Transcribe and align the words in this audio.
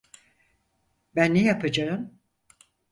Ben 1.15 1.33
ne 1.33 1.43
yapacağım? 1.43 2.19